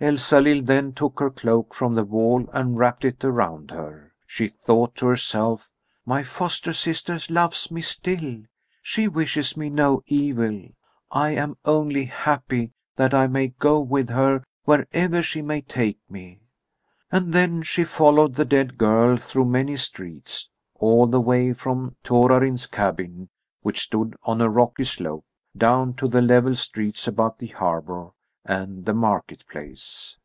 [0.00, 4.12] Elsalill then took her cloak from the wall and wrapped it around her.
[4.26, 5.70] She thought to herself:
[6.04, 8.42] "My foster sister loves me still.
[8.82, 10.70] She wishes me no evil.
[11.12, 16.40] I am only happy that I may go with her wherever she may take me."
[17.12, 22.66] And then she followed the dead girl through many streets, all the way from Torarin's
[22.66, 23.28] cabin,
[23.62, 25.24] which stood on a rocky slope,
[25.56, 28.10] down to the level streets about the harbour
[28.46, 30.18] and the market place.